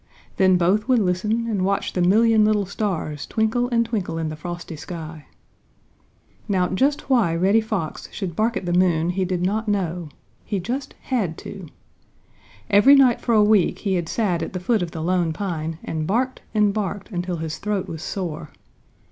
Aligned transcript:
Then 0.37 0.57
both 0.57 0.87
would 0.87 0.97
listen 0.97 1.45
and 1.47 1.63
watch 1.63 1.93
the 1.93 2.01
million 2.01 2.43
little 2.43 2.65
stars 2.65 3.27
twinkle 3.27 3.69
and 3.69 3.85
twinkle 3.85 4.17
in 4.17 4.29
the 4.29 4.35
frosty 4.35 4.75
sky. 4.75 5.27
Now 6.47 6.69
just 6.69 7.07
why 7.07 7.35
Reddy 7.35 7.61
Fox 7.61 8.09
should 8.11 8.35
bark 8.35 8.57
at 8.57 8.65
the 8.65 8.73
moon 8.73 9.11
he 9.11 9.25
did 9.25 9.43
not 9.43 9.67
know. 9.67 10.09
He 10.43 10.59
just 10.59 10.95
had 11.03 11.37
to. 11.45 11.67
Every 12.67 12.95
night 12.95 13.21
for 13.21 13.35
a 13.35 13.43
week 13.43 13.77
he 13.85 13.93
had 13.93 14.09
sat 14.09 14.41
at 14.41 14.53
the 14.53 14.59
foot 14.59 14.81
of 14.81 14.89
the 14.89 15.03
Lone 15.03 15.33
Pine 15.33 15.77
and 15.83 16.07
barked 16.07 16.41
and 16.55 16.73
barked 16.73 17.11
until 17.11 17.37
his 17.37 17.59
throat 17.59 17.87
was 17.87 18.01
sore. 18.01 18.49